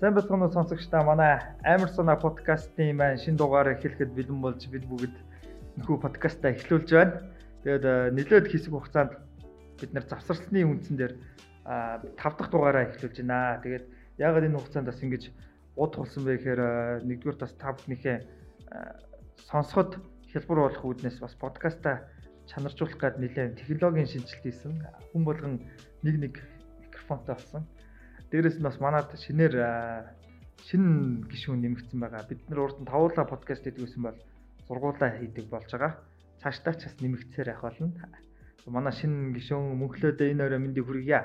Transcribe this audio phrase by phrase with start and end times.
[0.00, 4.88] Сайн бацхан уу сонсогчдаа манай Амар санаа подкастын маань шин дугаар эхлэхэд бэлэн болж бид
[4.88, 5.12] бүгд
[5.76, 7.20] нөхөө подкастаа эхлүүлж байна.
[7.60, 7.84] Тэгээд
[8.16, 9.20] нэлээд хэсэг хугацаанд
[9.76, 11.14] бид нар завсарласны үндсэн дээр
[12.16, 13.60] 5 дахь дугаараа эхлүүлж байна.
[13.60, 13.84] Тэгээд
[14.16, 15.24] яагаад энэ хугацаанд бас ингэж
[15.76, 16.62] удах болсон бэ гэхээр
[17.04, 18.16] нэгдүгээр бас та бүхнийхээ
[19.52, 20.00] сонсоход
[20.32, 22.08] хэлбэр болох үүднээс бас подкастаа
[22.48, 24.80] чанаржуулах гээд нэлээд технологийн шинжилт хийсэн.
[25.12, 25.60] Хүн болгон
[26.00, 26.34] нэг нэг
[26.88, 27.68] микрофонтой болсон.
[28.30, 29.54] Дээрээс нь бас манад шинээр
[30.62, 32.30] шинэ гишүүн нэмэгдсэн байгаа.
[32.30, 34.18] Бид нар урд нь тавуулаа подкаст хийдэг гэсэн бол
[34.70, 35.98] сургуулаа хийдэг болж байгаа.
[36.38, 37.90] Цаашдаа ч бас нэмэгдсээр явах болно.
[38.70, 41.20] Манай шинэ гишүүн мөнхлөөдөө энэ өрөө мэндийг хүргье.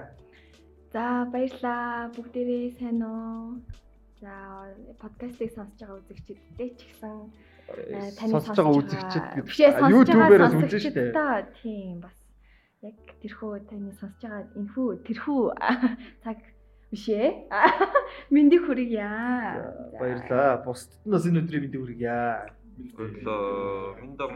[0.90, 2.10] За баярлаа.
[2.16, 3.62] Бүгдээрээ сайн уу?
[4.18, 4.34] За
[4.98, 7.16] подкастыг сонсож байгаа үзэгчдтэй ч гэсэн
[8.18, 11.14] таны сонсож байгаа үзэгчд гэдэг YouTube-ээрээс үзэн шүү дээ.
[11.62, 12.18] Тийм бас
[12.82, 15.42] яг тэрхүү таны сонсож байгаа энхүү тэрхүү
[16.24, 16.40] цаг
[16.96, 17.52] Биш ээ.
[18.32, 19.04] Мэндийг хүргье.
[20.00, 20.64] Баярлаа.
[20.64, 22.16] Бусдад нь бас энэ өдрийн мэндийг хүргье.
[22.96, 24.00] Баярлаа.
[24.00, 24.32] Миндам.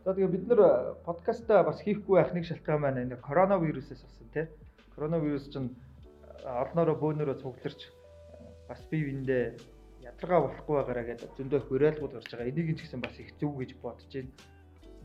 [0.00, 4.48] За тэгээ бид нэр подкастаа бас хийхгүй байх нэг шалтгаан маань энэ коронавирусээс болсон тий.
[4.96, 5.76] Коронавирус чинь
[6.48, 7.92] олноороо бөөнөрөө цугларч
[8.64, 9.60] бас бие биендээ
[10.00, 12.48] ядаргаа болохгүй байгаараа гэдэг зөндөө хөрөөлгүүд гарч байгаа.
[12.48, 14.32] Энийг ч гэсэн бас их зөв гэж бодож байна.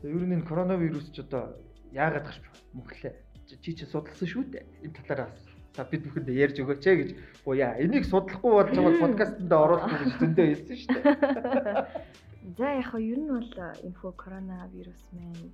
[0.00, 1.52] Тэгээ ер нь энэ коронавирус ч одоо
[1.92, 2.40] яагаад гарч
[2.72, 3.12] мөхлээ.
[3.60, 4.64] Чи чи судалсан шүү дээ.
[4.88, 5.28] Энэ талаараа
[5.76, 7.10] За бид бүхэнд ярьж өгөөч ээ гэж
[7.44, 7.76] уяа.
[7.76, 11.84] Энийг судлахгүй болж байгаа подкастэнд оруулах гэж зөндөө хэлсэн шүү дээ.
[12.58, 13.52] За яг хоо ер нь бол
[13.84, 15.52] инфо коронавирус маань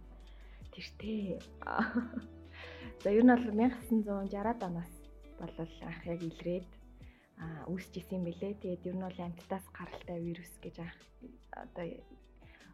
[0.71, 1.43] тэртээ.
[3.03, 4.95] За ер нь бол 1960-аад оноос
[5.43, 6.71] болол анх яг илрээд
[7.67, 8.55] үүсэж исэн юм билэ.
[8.63, 10.99] Тэгээд ер нь бол амьтдаас гаралтай вирус гэж анх
[11.51, 11.87] одоо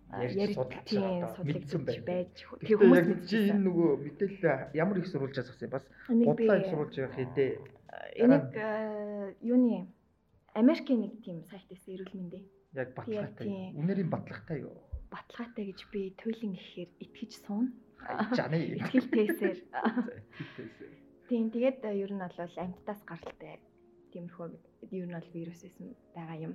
[0.08, 0.88] ярьж судлаж
[1.44, 2.32] мэдсэн байж
[2.64, 7.16] тэг хүмүүс мэдсэн энэ нөгөө мэдээлэл ямар их сурвалжаас авсан бас бодлоо их сурвалж явах
[7.16, 7.46] хэдэ
[8.16, 8.48] энийг
[9.44, 9.88] юуны
[10.56, 12.40] Америкийн нэг тийм сайтээс эрүүл мэндэ
[12.72, 14.76] яг баталгаатай үнэрийн баталгаатай юу?
[15.12, 17.72] баталгаатай гэж би туйлын гэхээр итгэж суун.
[18.36, 19.58] Жаны итгэл тээсээр
[21.28, 23.60] тийм тэгээд ер нь бол амьтдаас гаралтай.
[24.12, 24.46] Тиймэрхүү
[24.92, 26.54] ер нь бол вирус байсан байгаа юм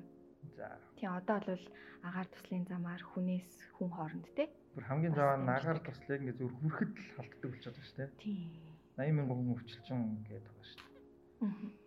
[0.57, 0.67] За.
[0.99, 1.65] Тийм одоо бол
[2.03, 3.49] агаар туслын замаар хүнээс
[3.79, 4.51] хүн хооронд те.
[4.75, 8.11] Бүр хамгийн заваа нь агаар туслыг ингээ зүр хүрэхэд л халддаг болчиход байна шүү дээ.
[8.19, 8.73] Тийм.
[8.97, 11.03] 80 мянган хүн өвчлөжөн гэдэг байгаа шүү дээ.
[11.43, 11.83] Аа.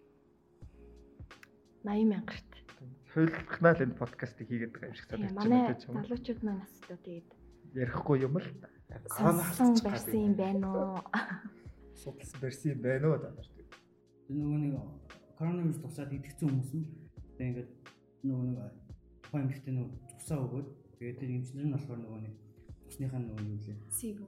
[1.86, 2.64] 80 мянга шүү дээ.
[3.12, 5.46] Хойлохнаа л энэ подкастыг хийгээд байгаа юм шиг санагдаж байна.
[5.46, 7.28] Манай залуучууд маань бас одоо тэгээд
[7.76, 8.48] ярихгүй юм л.
[9.12, 10.98] Коронавирус барьсан юм байна уу?
[11.94, 13.48] Судалсан барьсан юм байна уу та нар.
[14.26, 14.74] Нөгөө нэг
[15.38, 16.86] коронавирус тусаад идэгцэн хүмүүс нь
[17.36, 17.70] тэгээд ингээд
[18.28, 18.58] нөгөө нэг
[19.22, 22.34] тухайн эмэгтэй нөгөө тусаа өгөөд тэгээд тэр эмчнэр нь болохоор нөгөө нэг
[22.86, 23.76] тусныхаа нөгөө юу лээ.
[23.90, 24.18] Сив.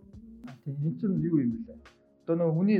[0.64, 1.78] Тийм энэ чинь юу юм бэлээ.
[2.24, 2.78] Одоо нөгөө хүний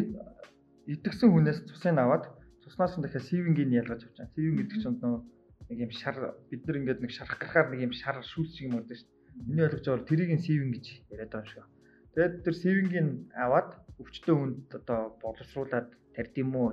[0.89, 2.25] идэгсэн хүнээс цусыг аваад
[2.63, 4.35] цуснаас нь дахиад сивингийг ялгаж авч байгаа.
[4.35, 5.21] Сивинг гэдэг чинь нөгөө
[5.69, 6.17] нэг юм шар
[6.51, 9.47] бид нар ингээд нэг шарах гарахаар нэг юм шар шүүс шиг юм байдаг шүү дээ.
[9.49, 11.67] Миний ойлгож байгаа бол тэрийг сивинг гэж яриад байгаа юм шиг.
[12.13, 13.69] Тэгээд тэр сивингийг аваад
[14.01, 16.73] өвчтөө хүнд одоо боловсруулад тард юм уу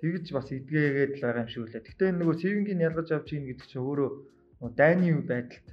[0.00, 1.84] тэгж бас эдгээгээд л байгаа юм шиг үлээ.
[1.86, 4.10] Гэхдээ нөгөө сейвингийг ялгаж авч ийн гэдэг чинь өөрөө
[4.76, 5.66] дайны байдалд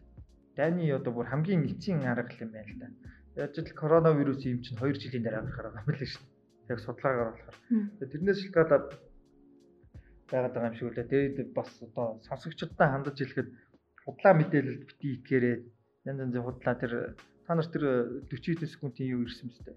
[0.56, 2.88] дайны одоо бүр хамгийн эцсийн арга юм байна л да.
[3.36, 6.72] Яаж ч коронавирус юм чинь 2 жилийн дараа гарах юм байна шүү дээ.
[6.72, 7.58] Яг судалгаагаар болохоор.
[8.00, 8.88] Тэрнээс шалтгаалаад
[10.32, 11.12] байгаад байгаа юм шиг үлээ.
[11.12, 13.50] Тэгээд бас одоо сонсогчдод хандаж хэлэхэд
[14.06, 15.56] худлаа мэдээлэлд бити итгээрээ
[16.08, 16.94] янз янзын худлаа тэр
[17.48, 17.84] та нар тэр
[18.28, 19.68] 40 хэдэн секундын юу ирсэн мэт.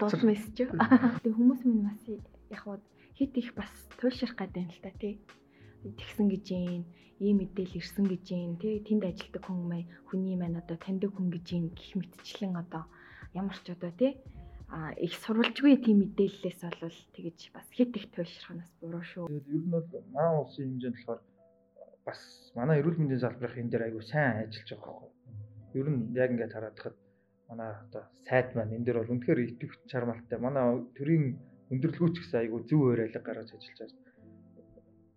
[0.00, 0.68] Дус мессеж.
[0.68, 2.00] Тэг хүмүүс минь бас
[2.50, 2.78] яг хуу
[3.16, 3.70] хит их бас
[4.00, 5.14] туйлшрах гэдэг юм л та тий.
[5.82, 6.84] Тэгсэн гэж юм,
[7.18, 8.82] ийм мэдээл ирсэн гэж юм, тий.
[8.82, 12.84] Тэнд ажилладаг хүн мэй хүний маань одоо таньдаг хүн гэж юм гих мэтчлэн одоо
[13.34, 14.18] ямар ч одоо тий
[14.68, 19.24] а их сурвалжгүй тийм мэдээллээс бол тэгэж бас хит их туйлшрах нь бас буруу шүү.
[19.28, 21.20] Тэгээд ер нь бол маань улсын хэмжээнд болохоор
[22.04, 22.20] бас
[22.54, 25.80] манай эрүүл мэндийн салбарын энэ дээр айгүй сайн ажиллаж байгаа байхгүй.
[25.80, 26.96] Ер нь яг ингээд хараад хахад
[27.48, 30.36] манай одоо сайд маань энэ дээр бол үнэхээр итгэвч чармалтай.
[30.36, 30.64] Манай
[30.96, 31.24] төрийн
[31.72, 34.12] өндөрлгөөч гэсэн айгүй зөв уриалга гаргаж ажиллаж байна.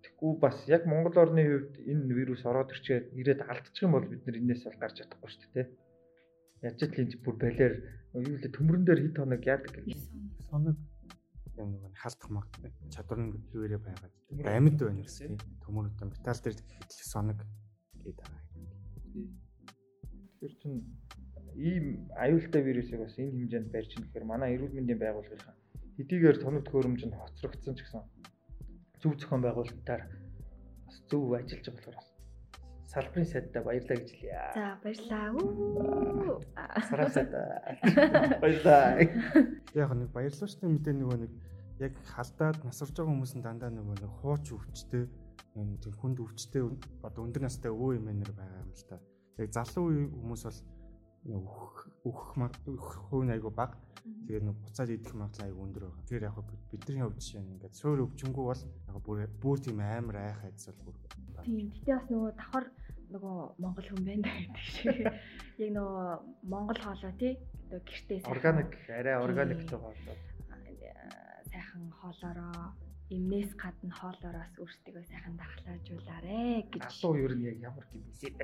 [0.03, 4.21] Тэгэхгүй бас яг Монгол орны хувьд энэ вирус ороод ирчээд ирээд алдчих юм бол бид
[4.27, 5.67] нар энээс бол гарч чадахгүй шүү дээ.
[6.65, 7.73] Яаж ч л энэ бүр балиар
[8.19, 9.73] юу л төмрөн дээр хит хоног яадаг
[10.51, 10.77] соног
[11.57, 12.47] юм нэг халдах маг
[12.91, 14.13] чадвар нь юурэ байгаад
[14.43, 17.39] амьд байна гэсэн төмөр одоо металл дээр хэтлэх соног
[17.95, 18.41] гэдэг байгаа.
[20.35, 20.73] Тэгэхээр чин
[21.55, 21.85] ийм
[22.17, 25.60] аюултай вирусыг бас энэ хэмжээнд барьж ийн гэхээр манай эрүүл мэндийн байгууллагын
[26.01, 28.01] хэдийгээр тоног төхөөрөмж нь хоцрогдсон ч гэсэн
[29.01, 30.01] зөв зохион байгуулалтаар
[30.89, 32.09] бас зөв ажиллаж байгаа болохоор
[32.91, 34.35] салбарын сайдтай баярлаа гэж хэлье.
[34.57, 35.25] За баярлаа.
[35.37, 36.41] Үү.
[36.89, 37.25] Сарасаа
[38.43, 38.99] баярлаа.
[39.77, 41.31] Яг нэг баярлалчтай мэдээ нөгөө нэг
[41.85, 45.05] яг халдаад насарж байгаа хүмүүс нь дандаа нөгөө нэг хууч өвчтэй
[45.55, 46.61] энэ тийм хүнд өвчтэй
[47.05, 48.99] одоо өндөр настай өвөө эмээнэр байгаа юм л та.
[49.39, 50.59] Яг залуу хүмүүс бол
[51.25, 53.77] өөх өөх хувь айгу баг.
[54.25, 56.01] Тэгээд нэг буцаад идэх магадлал айгу өндөр байгаа.
[56.01, 56.37] Тэгэхээр яг
[56.71, 60.65] бидний хувьд жишээ нь ингээд суур өвчнгүү бол яг бүр бүр тийм амар айх айдас
[60.81, 60.95] бол бүр.
[61.45, 61.69] Тийм.
[61.69, 62.65] Гэтэ бас нөгөө давхар
[63.13, 64.97] нөгөө монгол хүн байна гэдэг шиг.
[65.61, 66.05] Яг нөгөө
[66.49, 67.33] монгол хоолой тий.
[67.69, 70.17] Одоо гэртээ Органик арай органик тоо хоолой.
[71.51, 72.73] сайхан хоолоороо
[73.11, 76.87] эмнээс гадна хоолоороос өөрсдөө сайхан дахлаажуулаарэ гэж.
[76.87, 78.39] Адуу юу нь яг ямар юм бэ?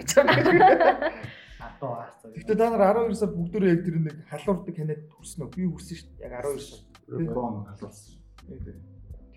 [1.64, 2.36] Адуу аасаа.
[2.36, 5.56] Гэтэ та нар 12 сар бүгдөө яг тэр нэг халуурдаг ханаад хүрсэн үү?
[5.56, 6.28] Би хүрсэн шүү дээ.
[6.28, 6.84] Яг 12 сар.
[7.32, 8.20] Бом халуулсан.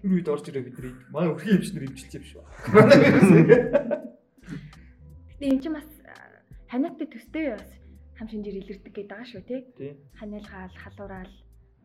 [0.02, 2.42] Тэр үед орж ирээ бидний манай өрхийн эмчнэр имчилж юм шүү.
[5.38, 5.88] Гэтэ эн чинь бас
[6.66, 7.70] ханиадтай төстэй бас
[8.18, 9.60] хам шинжээр илэрдэг гэдэг байгаа шүү тий.
[10.18, 11.34] Ханиалгаал, халуураал,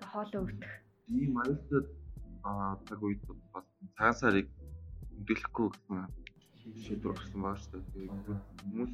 [0.02, 0.74] хоолоо өвтөх.
[1.14, 1.86] ийм аюултай
[2.88, 3.22] цаг үед
[3.54, 3.66] бас
[3.98, 4.48] цагаан сарыг
[5.20, 5.98] өдөглөхгүй гэсэн
[6.86, 8.08] шийдвэр гарсан байгаа шүү дээ.
[8.70, 8.92] Хүмүүс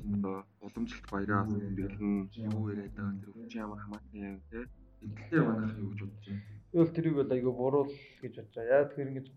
[0.64, 2.16] уламжлалт баяраас өдөглөн
[2.48, 4.60] юу яриад байгаа тэр өвчин ямар хамаатай юм те.
[5.04, 6.44] Эдгээр манайх юу гэж бодож байна?
[6.72, 7.86] Би бол тэрийг бол айгүй буруу
[8.22, 8.76] гэж бодож байгаа.
[8.76, 9.28] Яа тэгэхээр ингэж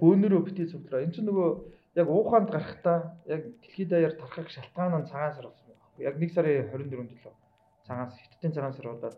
[0.00, 1.04] бөөнөрөө битгий цогтроо.
[1.04, 1.48] Энд чинь нөгөө
[2.00, 5.84] яг ууханд гарахтаа яг дэлхийд даяар тархах шалтгаан нь цагаан сар болсон байна.
[6.08, 7.34] Яг 1 сарын 24-нд төлөө
[7.86, 9.16] цагаан сар, хиттийн цагаан сар удаад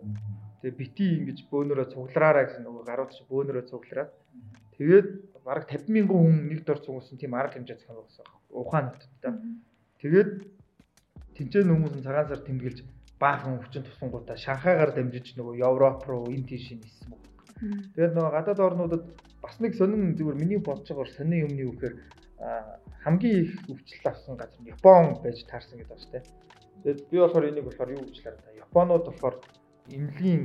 [0.60, 4.10] тэгээ бити ингэж бөөнөрөө цуглараараа гэсэн нөгөө гарууд чи бөөнөрөө цуглараад
[4.76, 5.08] тэгээд
[5.46, 8.26] бараг 50 мянган хүн нэг дор цугулсан тийм арга хэмжээ зохион байгуулсан.
[8.50, 9.32] Ухаан хоттой.
[10.02, 10.30] Тэгээд
[11.38, 12.78] тэнцэн хүмүүс нь цагаан сар тэмдэглэж
[13.22, 17.22] баахан өвчин тусангуудаа Шанхайгаар дамжиж нөгөө Европ руу энэ тийш ниссэн баг.
[17.94, 19.04] Тэгээд нөгөө гадаад орнуудад
[19.38, 21.94] бас нэг сонин зүгээр миний бодож байгаагаар сонин юмны үхээр
[23.06, 26.24] хамгийн их өвчлөл авсан газар нь Япон байж таарсан гэдэг байна шүү дээ.
[26.82, 29.36] Тэгээд би болохоор энийг болохоор юу гэж та Японууд болохоор
[29.90, 30.44] эмнэлгийн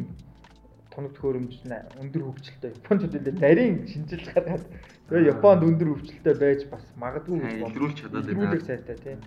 [0.91, 1.53] тоног төхөөрөмж
[2.01, 4.63] өндөр хөгжилтэй Японд үдээ нарийн шинжилж гадаад
[5.07, 8.31] тэгээд Японд өндөр хөгжилтэй байж бас магадгүй илрүүлж чадаад байна.
[8.35, 9.19] илрүүлэх сайтай тийм.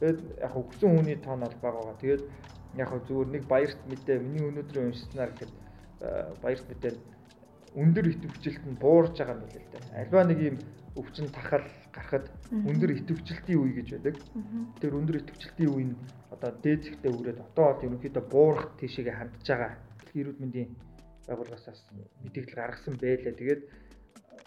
[0.00, 2.00] Тэгээд яг өгсөн хүний тоон бол бага байгаа.
[2.00, 2.22] Тэгээд
[2.80, 5.52] яг зүгээр нэг баярт мэдээ миний өнөөдрийн уншснаар гэхэд
[6.40, 6.94] баярт мэдээ
[7.76, 9.78] өндөр идэвхжилт нь буурж байгаа юм байна л да.
[10.00, 10.56] Альва нэг юм
[10.96, 14.16] өвчин тахал гарахад өндөр идэвхжилтийн үе гэж байдаг.
[14.80, 15.94] Тэр өндөр идэвхжилтийн үе нь
[16.30, 19.72] одоо дээд зэгтээ үрээд одоо бол ерөнхийдөө буурах тийшээгээ хандж байгаа.
[20.14, 20.70] Эрүүл мэндийн
[21.26, 21.80] байгууллагаас
[22.24, 23.34] мэдээлэл гаргасан байлаа.
[23.34, 23.62] Тэгээд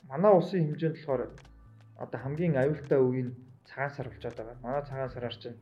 [0.10, 1.22] манай улсын хэмжээнд болохоор
[2.04, 3.36] одоо хамгийн аюултай үе нь
[3.68, 4.57] цагаан сар болчиход байгаа.
[4.63, 5.60] Манай цагаан сараар чинь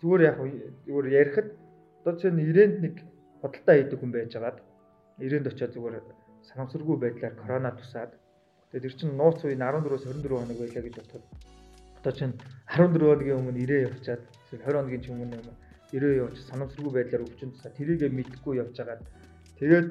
[0.00, 0.36] зүгээр яг
[0.86, 1.48] зүгээр ярихад
[2.00, 2.94] одоо чинь 90-нд нэг
[3.40, 4.58] худалдаа хийдэг хүн байжгаад
[5.18, 5.96] 90-нд очиод зүгээр
[6.48, 8.12] санамсаргүй байдлаар корона тусаад
[8.72, 11.24] тэгээд тэр чинь нууц үе нь 14-өөс 24 хоног байлаа гэж бодоход
[11.98, 12.34] одоо чинь
[12.68, 14.22] 14 хоногийн өмнө 90 явчаад
[14.52, 15.40] 20 хоногийн ч өмнө
[15.92, 19.00] 90 явж санамсаргүй байдлаар өвчин тусаад тэрийгэ мэдхгүй явж байгаа.
[19.58, 19.88] Тэгээд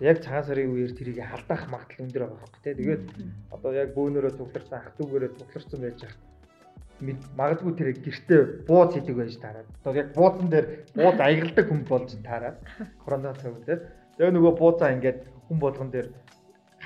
[0.00, 2.74] яг цагаан сарын үеэр тэрийг халдаах магадлал өндөр байгаа байхгүй тий.
[2.80, 3.02] Тэгээд
[3.50, 6.14] одоо яг бөөнөрөө цугларсан ах トゥ гээрээ цугларсан байж хаа
[7.36, 9.68] магадгүй тэр гэртээ бууз хийдэг байж таараад.
[9.84, 10.66] Одоо яг буузан дээр
[10.96, 12.56] бууз аягалдаг хүн болж таараад
[13.04, 13.84] корона цаг үед
[14.16, 16.08] тэгээ нөгөө буузаа ингээд хүн болгон дээр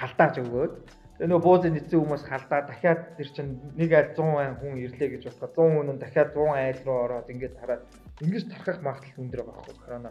[0.01, 0.73] халдааж өгөөд
[1.21, 5.23] нөгөө буузын эцэг хүмүүс халдаа дахиад тэр чинь нэг айл 100 айн хүн ирлээ гэж
[5.29, 7.83] бодоход 100 хүн нь дахиад 100 айл руу ороод ингээд хараад
[8.25, 10.11] ингэж тархах магадлал өндөр байгаа байхгүй корона.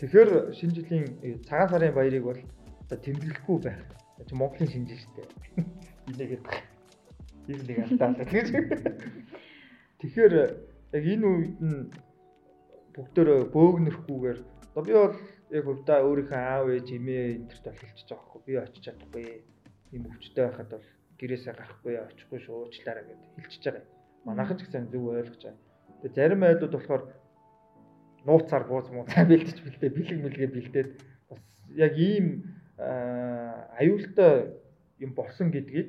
[0.00, 1.04] Тэгэхээр шинэ жилийн
[1.44, 2.40] цагаан сарын баярыг бол
[2.88, 3.84] одоо тэмдэглэхгүй байх.
[4.24, 5.28] Чи Монголын шинэ жил шүү дээ.
[6.16, 6.44] Инээгээд
[7.52, 7.78] ир нэг
[8.32, 8.48] гэж.
[10.00, 10.32] Тэгэхээр
[10.96, 11.92] яг энэ үед нь
[12.96, 14.38] бүгдөө бөөгнөрхгүйгээр
[14.72, 15.16] одоо би бол
[15.52, 19.26] яг хувьдаа өөрийнхөө аав ээж эмээ энтерт бол хэлчихэж байгаа хгүй би очиж чадахгүй
[19.92, 20.88] ийм өвчтэй байхад бол
[21.20, 23.90] гэрээсээ гарахгүй очихгүй шүү уучлаарай гэд хэлчихэж байгаа юм.
[24.24, 25.60] Манайхан ч гэсэн зөв ойлгож байгаа.
[26.00, 27.02] Тэгээ зарим айлууд болохоор
[28.24, 30.90] нууцаар бууз муу цаа бэлтэж бэлдээ бэлэг мэлгээ бэлдээд
[31.28, 31.42] бас
[31.76, 32.26] яг ийм
[33.76, 34.56] аюултай
[35.04, 35.88] юм болсон гэдгийг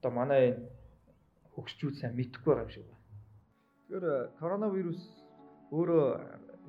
[0.00, 0.64] одоо манай энэ
[1.54, 3.04] хөгсчүүд сайн мэдэхгүй байгаа юм шиг байна.
[3.76, 4.06] Тэгэхээр
[4.40, 5.02] коронавирус
[5.70, 6.04] өөрөө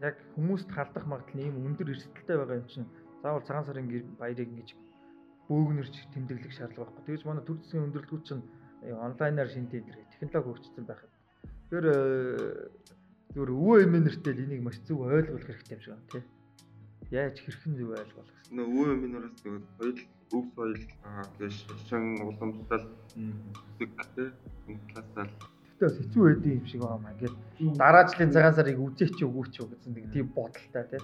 [0.01, 2.87] яг хүмүүст халдах магадлал нь ийм өндөр эрсдэлтэй байгаа юм чинь
[3.21, 3.87] заавал цагаан сарын
[4.19, 4.69] баярыг ингэж
[5.49, 7.05] бөөгнөрч тэмдэглэх шаардлага байхгүй.
[7.07, 8.43] Тэгэж манай төр засгийн өндөрлөгүүд чинь
[8.83, 11.11] онлайнаар шинтэй технологи хөгжсөн байхад.
[11.71, 11.87] Тэгэхээр
[13.33, 16.23] зүгээр өвөө эмээ нэртэй л энийг маш зөв ойлгох хэрэгтэй юм шиг байна тий.
[17.11, 18.53] Яаж хэрхэн зөв ойлгох гэсэн.
[18.55, 19.99] Нөө өвөө эмээ нараас тэгээд соёл
[20.35, 20.75] өв соёл
[21.39, 21.55] гэж
[21.87, 22.85] шин уламжлал
[23.79, 24.27] зүг тий
[24.93, 27.13] талаасаа Тэгтээ бас хэцүү байдсан юм шиг байна.
[27.13, 27.35] Ингээд
[27.77, 31.01] дараа жилийн цагаан сарыг үзээч өгөөч гэсэн нэг тийм бодолтой тий.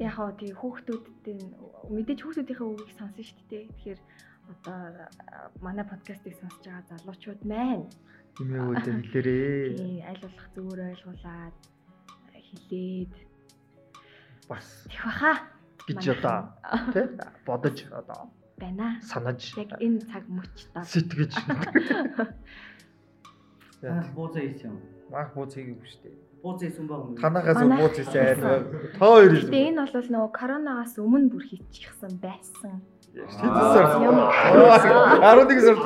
[0.00, 1.36] Яг хоо тий хүүхдүүдтэй
[1.92, 3.68] мэдээж хүүхдүүдийнхээ үгийг сонсон шүү дээ.
[3.76, 4.00] Тэгэхээр
[4.48, 4.80] одоо
[5.60, 7.84] манай подкастыг сонсож байгаа залуучууд маань
[8.40, 9.76] Тэмээвүүдээ хэлээрээ.
[9.76, 11.56] тий аль болох зүгээр ойлгуулад
[12.32, 13.12] хэлээд
[14.48, 15.32] Бас тех баха.
[15.88, 16.38] гэж одоо
[16.96, 17.06] тий
[17.44, 18.20] бодож одоо
[18.56, 18.96] байна.
[19.04, 20.82] санаж Яг энэ цаг мөчтөө.
[20.88, 21.32] сэтгэж
[23.90, 24.78] Танах бууцаа хийсэн юм.
[25.12, 26.16] мах бууз хийгээгүй шүү дээ.
[26.42, 27.14] Бууцаа хийсэн баг юм.
[27.20, 28.24] Танахаас Манайх бууз хийсэн.
[28.24, 28.62] хийсэн.
[28.98, 29.66] Та хоёр Гэтэ хийсэн.
[29.68, 32.76] энэ бол нөгөө коронавигаас өмнө бүр хийчихсэн байсан.
[33.14, 34.18] Хэдэн Юм.
[34.82, 34.82] сар?
[35.22, 35.76] 11 сар.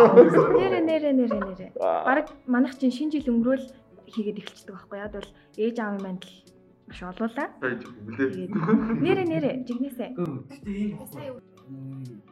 [0.57, 1.67] Нэрэ нэрэ нэрэ нэрэ.
[1.77, 3.67] Бараг манайх чинь шинэ жил өнгөрөөл
[4.09, 5.29] хийгээд эхэлчихдэг байхгүй яа бол
[5.61, 6.33] ээж аавын мандал
[6.89, 7.49] маш олуулаа.
[9.05, 10.11] нэрэ нэрэ жигнэсээ.
[10.17, 10.97] Гэтэ ийм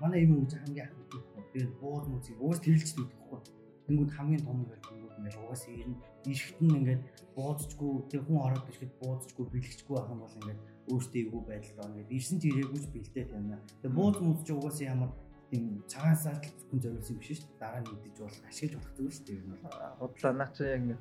[0.00, 1.22] манай юм уу хамгийн мэддэг.
[1.52, 3.40] Тэгээд бууз мөцийг уус тэлж дүүдэхгүй.
[3.86, 4.95] Тэнгүүд хамгийн том нь тэнгүүд
[5.26, 5.98] ингээд угаас ирнэ.
[6.30, 7.02] Ишгт нь ингээд
[7.34, 11.94] бууцчгүй тэг хүн ороод ишгэд бууцчгүй бэлгэчгүй ах юм бол ингээд өөртөө эвгүй байдал байна.
[11.98, 13.58] Ингээд ирсэн ч ирээгүй ч бэлдээ байна.
[13.82, 15.10] Тэг бууз мөц ч угаас ямар
[15.50, 17.60] тийм цагаан сартал зөвхөн зориулсан юм биш шүү дээ.
[17.60, 19.36] Дараа нь мэдэж болох ашиглаж болох зүйл шүү дээ.
[19.36, 19.74] ер нь бол.
[19.98, 20.96] Худлаа наа чи яг ингэ.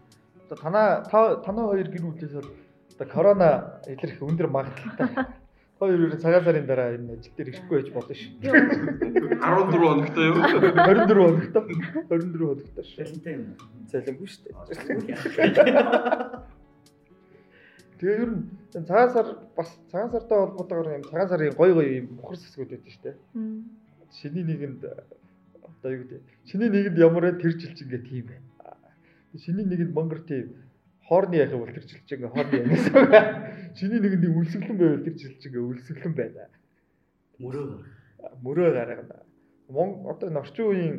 [0.46, 2.50] Одоо танаа та танаа хоёр гэр бүлээс бол
[2.94, 3.50] одоо корона
[3.86, 5.45] илэрх өндөр магадaltaй.
[5.80, 8.32] Хоёр ерөө цагаан сарын дараа энэ ажил дээр ирэхгүй байж болно шүү.
[8.40, 10.40] 14 хоногтой юу?
[10.40, 11.64] 24 хоногтой.
[12.08, 12.96] 24 хоногтой шүү.
[12.96, 13.60] Шалантай юм.
[13.92, 14.56] Цалингүй дээ.
[18.00, 18.44] Тэгээ ер нь
[18.76, 22.72] энэ цагаан сар бас цагаан сартай холбоотойгоор юм цагаан сарын гой гой юм бухар сэсгүүд
[22.76, 23.16] байдаг шүү дээ.
[24.20, 28.48] Шиний нэгэнд одоо юу гэдэг шиний нэгэнд ямар тэр жилч ингээ тийм байна.
[29.40, 30.65] Шиний нэгэнд монгор тийм
[31.08, 33.54] хоорны яхаа бол тэр жилч ингээ хоорны яхаа.
[33.78, 36.50] Шиний нэгэнд үлсгэлэн байвал тэр жилч ингээ үлсгэлэн байна.
[37.40, 37.68] Мөрөө.
[38.42, 39.24] Мөрөө гаргана.
[39.70, 40.96] Мон одоо энэ орчин үеийн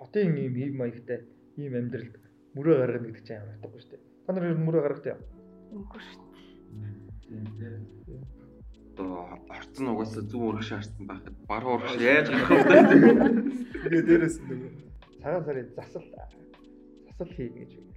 [0.00, 1.24] хотын ийм ийм маягтай
[1.56, 2.12] ийм амьдрал
[2.56, 4.04] мөрөө гаргана гэдэг чинь амар утгагүй шүү дээ.
[4.24, 5.20] Та нар ер нь мөрөө гаргадаг юм.
[5.76, 6.26] үгүй шүү.
[8.96, 12.76] Одоо орц нь угаасаа зүүн урагш харсан байхад баруун урагш яаж гарах вэ?
[13.84, 14.70] Тэгээ дээрээс нөгөө
[15.20, 17.95] цагаан сарын засал засал хийнэ гэж байна.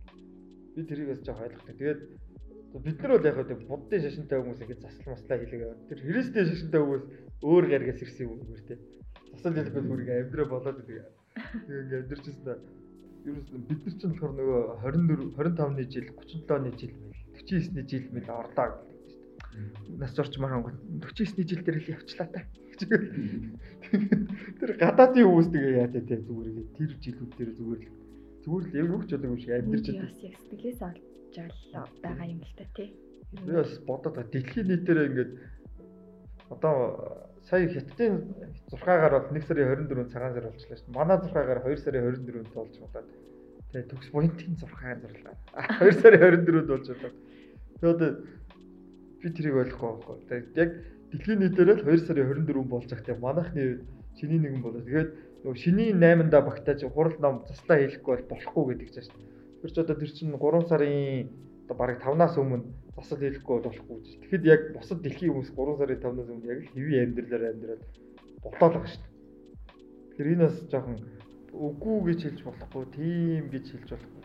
[0.79, 1.75] Би тэрийг бас жоох ойлгохтой.
[1.75, 2.01] Тэгээд
[2.79, 5.75] бид нар бол яг хөө буддын шашинтай хүмүүс ингэ засал маслаа хийлгээ.
[5.91, 7.03] Тэр христийн шашинтай хүмүүс
[7.43, 8.79] өөр гаргаас ирсэн юм уу те.
[9.35, 11.11] Засал хийлгэхэд бүр ингэ амьдраа болоод байдаг.
[11.67, 12.55] Тэгээ ингэ амьдрчсэн та
[13.27, 18.29] нь бид нар ч болохоор нөгөө 24 25-ны жил 37-ны жил мэл 49-ний жил мэл
[18.31, 19.97] орлоо гэдэг дээ.
[19.99, 22.39] Нас зорчмаар хонгол 49-ний жил дээр л явчлаа та.
[24.59, 27.98] Тэр гадаадын хүмүүс тэгээ яатаа те зүгээр ингэ тэр жилүүд дээр зүгээр л
[28.43, 30.09] зүгээр л юу ч болоогүй шиг амьдэрч Би байдаг.
[30.09, 30.99] бас яг сэтгэлээс олж
[31.35, 32.89] жаалаа байгаа юм л та тий.
[33.45, 34.31] Би бас бодоод байгаа.
[34.33, 35.31] Дэлхийн нийтээр ингээд
[36.49, 36.75] одоо
[37.49, 38.13] сая хятадын
[38.71, 40.97] зурхаагаар бол 1 сарын 24-нд цагаан сар болчихлоо шүү дээ.
[40.97, 43.07] Манай зурхаагаар 2 сарын 24-нд болж болоод
[43.69, 45.35] тэгээ төгс буянтын зурхаан зурлаа.
[45.81, 47.15] 2 сарын 24-нд болж болоод.
[47.79, 48.09] Тэгээ одоо
[49.21, 50.17] би тэрийг ойлгохгүй байхгүй.
[50.29, 50.71] Тэгээ яг
[51.13, 53.05] дэлхийн нийтээр л 2 сарын 24-нд болж байгаа.
[53.05, 53.81] Тэгээ манайхны үед
[54.17, 54.81] шиний нэгэн болоо.
[54.81, 55.09] Тэгээд
[55.43, 59.23] нөгөө шиний 8-ндаа багтааж хурал ном заслаа хийхгүй бол болохгүй гэдэг чинь шүү.
[59.63, 61.31] Тэр ч одоо тэр чинь 3 сарын
[61.63, 62.67] одоо бараг 5-наас өмнө
[62.99, 64.09] засал хийхгүй бол болохгүй гэж.
[64.19, 67.81] Тэгэхэд яг бусад дэлхийн хүмүүс 3 сарын 5-наас өмнө яг л хэвийн амьдралаар амьдраад
[68.43, 69.03] байгаа шүү.
[70.19, 70.97] Тэгэхээр энэ бас жоохон
[71.55, 74.23] үгүй гэж хэлж болохгүй, тийм гэж хэлж болохгүй.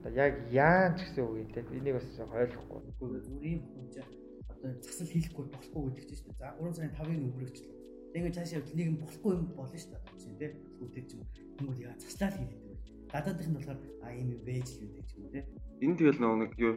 [0.00, 1.60] Одоо яг яан ч гэсэн үг юм те.
[1.76, 2.80] Энийг бас ойлгохгүй.
[2.98, 4.10] Зүгээр ийм хүн чинь
[4.48, 6.40] одоо засал хийхгүй болохгүй гэдэг чинь шүү.
[6.40, 7.83] За 3 сарын 5-ыг өнгөрөөчлөө.
[8.14, 10.02] Тэгээд цаашаа явбал нэг юм болохгүй юм болно шүү дээ.
[10.22, 10.50] Чинь тий.
[10.78, 11.22] Хүүтэй ч юм.
[11.58, 12.82] Тэнгүүд яа заслаа л хийдэг байх.
[13.10, 15.44] Гадаадын нь болохоор а ийм юм байж л үүдэг юм уу тий.
[15.82, 16.74] Энэ тэгэл нөгөө нэг юу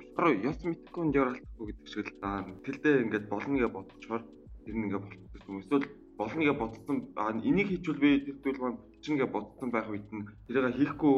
[0.49, 2.41] ёс мэдхгүй энэ яралтахгүй гэдэг шиг л даа.
[2.65, 4.23] Тэлдээ ингээд болногээ бодчихоор
[4.65, 5.61] тэр нь ингээд болчихсон юм.
[5.61, 5.85] Эсвэл
[6.17, 10.73] болногээ бодсон аа энийг хийчихвэл би тэр зүйл маань бүтчингээ бодсон байх үед нь тэрийг
[10.73, 11.15] хийхгүй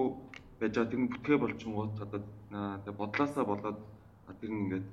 [0.59, 2.21] байж байгаа тэр нь бүтгээ болчихгоот одоо
[2.83, 3.79] тэг бодлоосаа болоод
[4.43, 4.87] тэр нь ингээд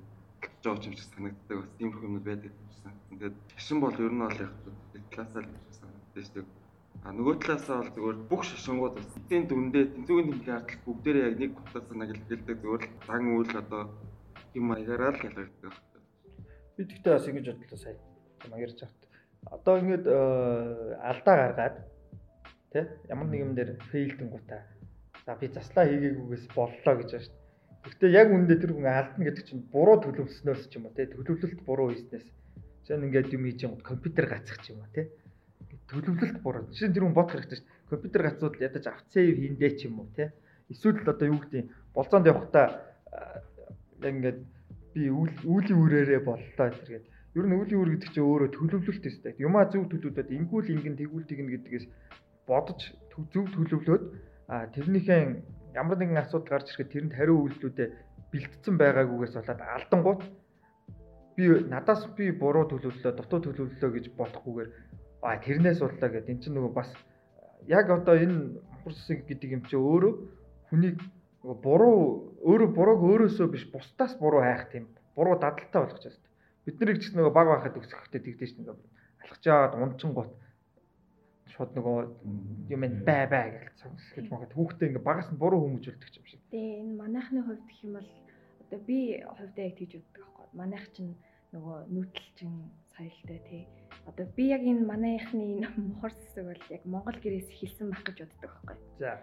[0.66, 2.92] байгаа юм шиг санагддаг бас тийм хүмүүс байдаг санагдсан.
[3.10, 4.52] Тэгээд шашин бол ер нь бол яг
[5.10, 6.46] талаасаа л шиг санагддаг шүү дээ.
[7.06, 11.52] А нөгөө талаасаа бол зүгээр бүх шашингууд эцсийн дүндээ тэнцвүүгийн тэмдгийн ардлал бүгдээрээ яг нэг
[11.54, 13.82] л хэлдэг зүгээр л дан үйл одоо
[14.58, 15.72] юм маягаараа л ялгагддаг.
[16.76, 17.96] Би тэгтээ бас ингэж бодлоо сая.
[18.50, 19.00] Маярч авт.
[19.54, 20.04] Одоо ингэж
[20.98, 21.76] алдаа гаргаад
[22.72, 24.62] тий ямар нэг юм дээр фейлдэн гутаа.
[25.24, 27.45] За би заслаа хийгээгүйгээс боллоо гэж байна шүү дээ.
[27.86, 31.60] Гэхдээ яг үүндээ тэр хүн алдна гэдэг чинь буруу төлөвлөснөөс ч юм уу тий төлөвлөлт
[31.62, 32.26] буруу хийснээс.
[32.82, 35.06] Жишээ нь ингээд юм хийж байгаа компьютер гацах ч юм уу тий
[35.86, 36.66] төлөвлөлт буруу.
[36.74, 37.90] Жишээ нь тэр хүн бодох хэрэгтэй шүү дээ.
[37.94, 40.28] Компьютер гацууд ядаж авцээ хийндэ ч юм уу тий.
[40.66, 42.66] Эсвэл одоо юу гэдэг болцоонд явахдаа
[44.02, 44.38] яг ингээд
[44.94, 47.06] би үүлийн үрээрээ боллоо тэргээд.
[47.38, 49.32] Ер нь үүлийн үр гэдэг чинь өөрөө төлөвлөлт өстэй.
[49.38, 51.86] Юмаа зөв төлөвлөд ингүүл ингэн тэгүүл тэгнэ гэдгээс
[52.50, 52.80] бодож
[53.30, 54.04] зөв төлөвлөөд
[54.74, 55.42] тэрнийхэн
[55.76, 57.88] ямар нэгэн асуудал гарч ирэхэд тэрэнд хариу үйлдэлүүдээ
[58.32, 60.20] бэлтгэсэн байгаагүйгээс болоод алдангууд
[61.36, 64.70] би надаас би буруу төлөвлөлөө, дутуу төлөвлөлөө гэж бодохгүйгээр
[65.22, 66.32] а тэрнээс боллоо гэдэг.
[66.32, 66.90] Энд чинь нөгөө бас
[67.68, 70.12] яг одоо энэ мохорсыг гэдэг юм чи өөрөө
[70.72, 70.96] хүнийг
[71.44, 72.00] нөгөө буруу
[72.40, 76.24] өөрөө бурууг өөрөөсөө биш бусдаас буруу хайх тийм буруу дадалтай болгож байна.
[76.64, 78.96] Бид нарыг ч нөгөө баг байхад өсөхдөө тэгдэж шүү дээ.
[79.26, 80.30] алхаж яваад унчин гот
[81.56, 81.98] шууд нөгөө
[82.68, 86.40] юм бай бай гэж сонсгож магад хүүхдээ ингээ багаас нь буруу хүмүүжүүлдэг юм шиг.
[86.52, 88.10] Тэгээ энэ манайхны хувьд гэх юм бол
[88.60, 90.46] одоо би хувьдаа яг тэгж үздэг байхгүй.
[90.52, 91.16] Манайх чинь
[91.56, 92.52] нөгөө нүүдэлчин
[92.92, 93.64] соёлтой тий.
[94.04, 98.18] Одоо би яг энэ манайхны энэ мухар сэсэг бол яг монгол гэрээс хэлсэн байх гэж
[98.20, 98.76] боддог байхгүй.
[99.00, 99.16] За.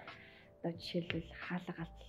[0.58, 2.00] Одоо жишээлбэл хаалга галт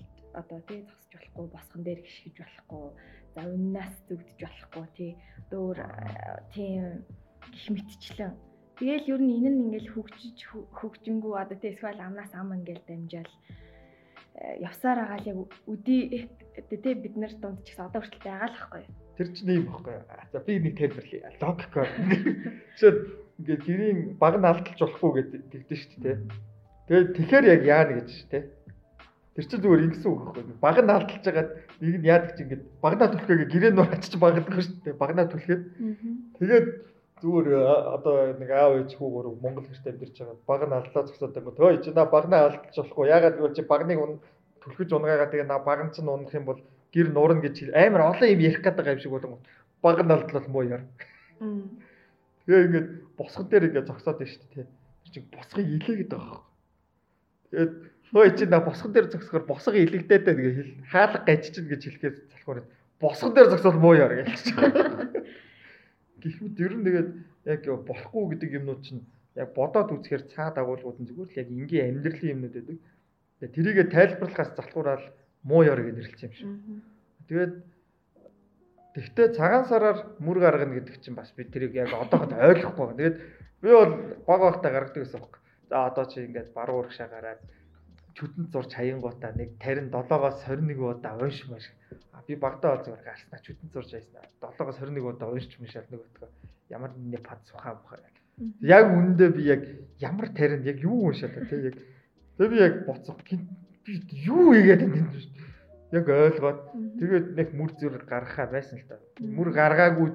[0.41, 2.87] одоо тий зогсож болохгүй, босгон дээр гიშгэж болохгүй,
[3.35, 5.13] за үннаас зүгдэж болохгүй тий.
[5.51, 5.79] Дөөр
[6.55, 7.05] тийм
[7.53, 8.33] гих мэтчлэн
[8.79, 13.33] Тэгэл ер нь энэ нь ингээл хөгжиж хөгжингүү одоо тэ эсвэл амнаас ам ингээл дамжаал
[14.35, 15.39] явсаар байгаа л яг
[15.71, 16.27] үди
[16.59, 18.85] тэ бид нар дунд ч гэсэн одоо хүртэл байгаа л байхгүй.
[19.15, 19.95] Тэр чинь юм байхгүй.
[20.35, 21.31] За би нэг тайлбарлая.
[21.39, 21.91] Логикоор.
[22.75, 22.99] Жишээд
[23.39, 26.19] ингээд гэрийн баг нь алдалж болохгүй гэдэг тэгдэж шүү дээ.
[26.91, 28.51] Тэгээд тэгэхээр яг яана гэж тэ.
[29.39, 30.45] Тэр чинь зүгээр ингэсэн үг байхгүй.
[30.59, 34.51] Баг нь алдалж байгаад нэг нь яадаг чи ингээд багнаа түлхээгээ гэрээ нуур ачиж багдаг
[34.51, 34.99] шүү дээ.
[34.99, 35.63] Багнаа түлхээд.
[36.43, 36.67] Тэгээд
[37.23, 37.49] зүгээр
[37.95, 40.37] одоо нэг аав ээж хүү гурав Монгол гэрт амьдарч байгаа.
[40.47, 41.55] Баг нь алдлаа зогсоод байгаа.
[41.55, 43.07] Төө чи на багнаа алдалж болохгүй.
[43.09, 43.99] Ягаад гэвэл чи багныг
[44.65, 46.61] түлхэж унгаагаа тэгээ на баг нь ч унах юм бол
[46.95, 49.39] гэр нуурна гэж амар олон юм ярих гэдэг юм шиг болон
[49.83, 50.85] баг нь алдлал муу яар.
[52.47, 54.67] Тэгээ ингээд босгон дээр ингээд зогсоод байна шүү дээ.
[54.67, 56.41] Тэр чинь босгыг илээгээд байгаа.
[57.51, 57.73] Тэгээд
[58.15, 62.19] нөө чи на босгон дээр зогсохоор босго илэгдээд тэгээ хэл хаалга гаж чинь гэж хэлэхээс
[62.33, 62.65] залхуур
[63.01, 64.43] босгон дээр зогсоод муу яар гэж.
[66.25, 67.11] Гэхдээ ер нь тэгээд
[67.53, 69.05] яг болохгүй гэдэг юмнууд чинь
[69.37, 72.79] яг бодоод үзэхээр цаад агуулгууд нь зүгээр л яг энгийн амьдралын юмнууд байдаг.
[73.41, 75.05] Тэгээ тэрийгэ тайлбарлахаас залхуураад
[75.45, 76.51] муу ёр гэж нэрлэлсэн юм шиг.
[77.29, 77.53] Тэгээд
[78.95, 82.95] тэгтээ цагаан сараар мөр гаргана гэдэг чинь бас бид тэрийг яг одоохонд ойлгохгүй.
[82.95, 83.17] Тэгээд
[83.61, 83.93] би бол
[84.25, 85.43] баг багтаа гаргадаг гэсэн юм.
[85.69, 87.41] За одоо чи ингээд баруун урагшаа гараад
[88.15, 91.67] чүтэн зурч хаянгуудаа нэг тарин 7-оос 21 удаа уншмаш.
[92.15, 94.25] А би багтаа бол зүгээр гарснаа чүтэн зурж хайснаа.
[94.41, 96.29] 7-оос 21 удаа уншч мышаал нөгөөдгөө
[96.71, 98.01] ямар нэг пад сухаа мухаа.
[98.61, 99.63] Яг үнэндээ би яг
[99.99, 101.77] ямар тарин яг юу уншаад та тий яг
[102.39, 103.39] тэг би яг боцох би
[104.27, 105.03] юу хийгээд энэ
[105.93, 106.61] яг ойлгоод
[106.99, 108.99] тэгээд нэг мүр зүрх гаргахаа байсан л та.
[109.21, 110.11] Мүр гаргаагүй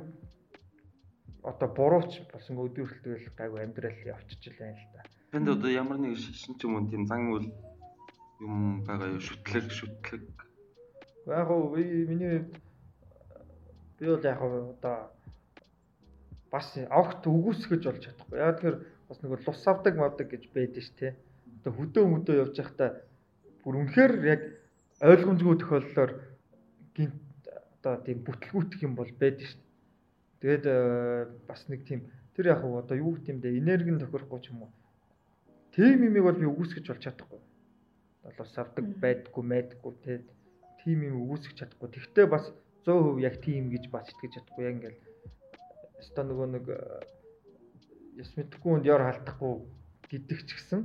[1.43, 5.01] одоо бурууч болсон өдөрөлтөл гайгүй амьдрал явчихж байна л та.
[5.37, 7.47] Энд одоо ямар нэг шишин ч юм уу тийм зан үйл
[8.39, 10.23] юм байгаа юу шүтлэг шүтлэг.
[11.27, 12.47] Яг уу миний
[13.99, 15.11] би бол яг одоо
[16.51, 18.39] бас огт үгүйсгэж болж чадахгүй.
[18.39, 18.75] Яг тэр
[19.09, 21.15] бас нэг лус авдаг мавдаг гэж байдаг ш тэ.
[21.59, 22.89] Одоо хөдөө мөдөө явж байхдаа
[23.63, 24.41] бүр үнэхээр яг
[25.03, 26.11] ойлгомжгүй тохиоллоор
[26.95, 27.19] гинт
[27.83, 29.61] одоо тийм бүтлгүүтэх юм бол байдаг шүү.
[30.39, 32.07] Тэгээд э, бас нэг тийм
[32.39, 34.71] тэр яг одоо юу гэх юм бэ энерги тохирохгүй ч юм уу.
[35.75, 37.39] Тийм юмыг бол би үгүйсгэж болж чадахгүй.
[38.23, 40.13] Долоос авдаг байдггүй мэдгүй те
[40.83, 41.89] тийм юм үгүйсгэж чадахгүй.
[41.91, 42.51] Тэгвэл бас
[42.85, 44.63] 100% яг тийм гэж бас итгэж чадахгүй.
[44.67, 44.99] Яг ингээл
[45.99, 46.65] өстой нөгөө нэг
[48.19, 49.53] яс мэдхгүй хүнд яар халтахгүй
[50.11, 50.81] гэдэг ч гэсэн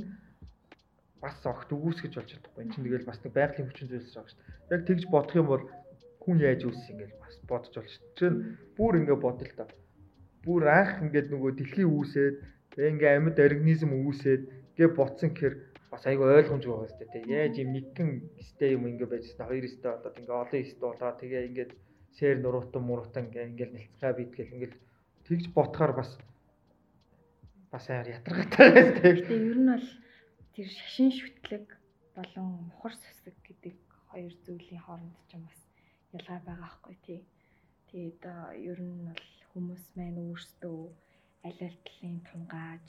[1.22, 2.60] бас огт үгүйсгэж болж чадахгүй.
[2.62, 4.74] Энд чинь тэгэл бас нэг байгалийн хүчин зүйлс байгаа шүү дээ.
[4.74, 5.64] Яг тэгж бодох юм бол
[6.22, 8.18] хүн яаж үүс ингээл бас бодож болж шүү дээ.
[8.20, 8.32] Тэр
[8.76, 9.64] бүр ингээ бодъё л та.
[10.44, 12.36] Бүр анх ингээд нөгөө дэлхий үүсээд
[12.76, 14.42] ингээ амьд организм үүсээд
[14.76, 15.54] гээ ботсон гэхэр
[15.94, 17.30] бас айгүй ойлгомжгүй байгаа шүү дээ.
[17.38, 18.10] Яаж юм нэгэн
[18.42, 21.72] сте юм ингээ байжсэн хоёр сте болоод ингээ олон сте болоод тэгээ ингээд
[22.18, 24.76] сэр нуруутан муруутан ингээ ингээл нэлцгаа бидгээл ингээл
[25.26, 26.10] тэгж ботхоор бас
[27.70, 28.94] бас аяар ятаргатай байсан.
[28.98, 29.88] Тэгээ ер нь бол
[30.54, 31.66] тэр шашин шүтлэг
[32.18, 33.76] болон мухар сүсэг гэдэг
[34.10, 35.58] хоёр зүйлийн хооронд ч бас
[36.14, 37.20] ялгаа байгаа хгүй тий.
[37.90, 38.22] Тэгээд
[38.70, 40.80] ер нь бол хүмүүс маань өөрсдөө
[41.46, 42.88] аль аль талын тунгааж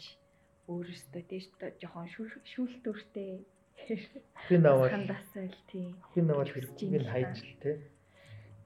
[0.67, 1.45] өөрөөсдөө тийш
[1.82, 2.10] жоохон
[2.51, 3.45] шүүлтүүртэй
[4.49, 5.93] хин аваад хандасал тий.
[6.13, 7.75] Хин аваад хэрэгцээг хайж л тий.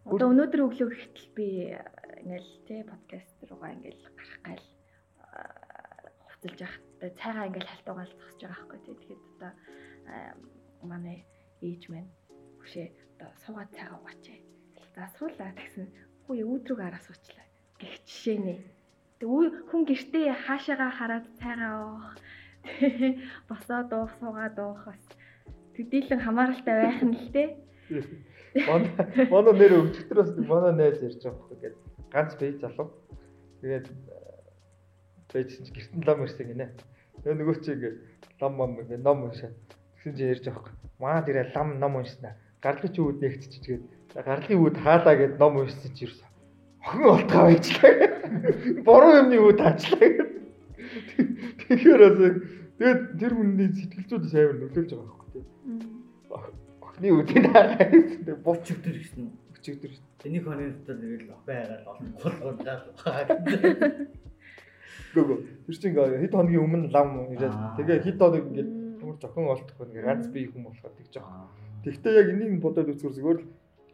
[0.07, 1.47] Одоо өнөөдөр өглөө гэтэл би
[2.23, 4.65] ингээл тий подкаст руугаа ингээл гарах гал
[6.29, 8.95] хувцалж явах одоо цайгаа ингээл халтуугаал зогсож байгаа байхгүй тий.
[8.95, 9.51] Тэгэхэд одоо
[10.87, 11.17] манай
[11.59, 12.11] ээж маань
[12.63, 12.87] хөшөө
[13.19, 14.39] одоо суугаад цайгаа угаачаа.
[14.95, 15.85] Засруулаа тэгсэн
[16.25, 17.45] хүү өөдрөг араа суучлаа.
[17.79, 18.55] Гэх жишээ нэ.
[19.19, 22.07] Хүн гэртээ хаашаагаа хараад цайгаа уух.
[23.49, 25.03] Босоод уух, суугаад уух бас
[25.75, 27.47] төдийлөн хамааралтай байх нь л тий.
[29.31, 31.83] Манай нэр өчтөрөөс манай найз ярьж байгаа байхгүй гэдэг.
[32.11, 32.87] Ганц бие залуу.
[33.59, 33.87] Тэгээд
[35.31, 36.67] байжсэн чи гэртэн лам ирсэн гинэ.
[37.23, 37.93] Тэгээ нөгөө чи ингээ
[38.39, 39.51] лам мам ингээ ном уншаа.
[39.99, 40.79] Тэгсэн чи ярьж байгаа юм.
[40.99, 42.39] Маа дээрээ лам ном уншнаа.
[42.63, 43.83] Гарлын чи үүд нэгтчихгээд
[44.15, 46.28] гарлын үүд хаалаа гэд ном уншсан чи ерөөсө
[46.85, 47.93] охин олтгаа байжлаа.
[48.85, 50.09] Буруу юмны үүд хаачлаа.
[51.67, 52.17] Тэгэхээр бас
[52.79, 55.45] тэгээд тэр хүний сэтгэлзүүд сайн нөлөөлж байгаа байхгүй тийм.
[56.81, 58.39] Охины үүдийг хаагаа гэсэн.
[58.43, 59.23] Бовч өвдөр гэсэн.
[59.27, 59.91] Бовч өвдөр.
[60.23, 63.27] Энийг хоног дотор нэг л байгаад олон болгоод байгаа.
[65.13, 65.29] Гүг.
[65.65, 70.05] Тэр чинь хэд хоногийн өмнө лам ирээд тэгээ хэд хоног ингээд ямар жохон олдох ингээ
[70.05, 71.49] ганц би хүн болохоор тэгж байгаа.
[71.83, 73.47] Тэгвэл яг энийг бодоод үзэхэр зүгээр л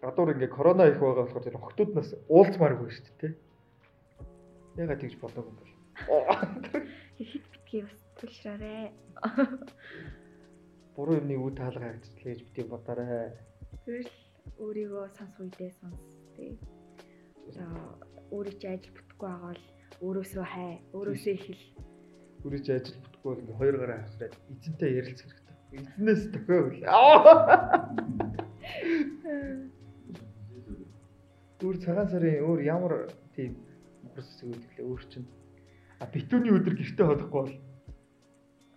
[0.06, 3.34] гадуур ингээ корона их байгаа болохоор тэр охтууднаас уулзмааргүй шүү дээ.
[4.78, 5.65] Ягаад тэгж болоогүй юм бэ?
[7.18, 8.94] Хит битгий бас түлшраарэ.
[10.96, 13.34] Буруу юмны үе таалгаа гэж тэгж бити бодоорой.
[13.86, 14.13] Тэгэл
[14.62, 16.02] өөрийгөө сонс үедээ сонс
[16.38, 16.54] тий.
[17.56, 17.65] За
[18.30, 19.63] өөрөө чи ажил бүтэхгүй байгаа бол
[20.06, 21.63] өөрөөсөө хай, өөрөөсөө ихэл.
[22.46, 25.56] Үрэж ажил бүтггүй бол ингээ хоёр гараа хавсраад эзэнтэй ярилцах хэрэгтэй.
[25.82, 26.84] Эзнээс төхөөл.
[31.63, 32.94] Өөр цагаан сарын өөр ямар
[33.36, 33.56] тийм
[34.04, 35.28] мөхс зүйлээ өөр чинь
[36.00, 37.56] а битүүний өдөр гэртээ ходохгүй бол.